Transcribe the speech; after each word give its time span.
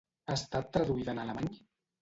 Ha 0.29 0.37
estat 0.37 0.71
traduïda 0.77 1.15
en 1.15 1.23
alemany? 1.27 1.55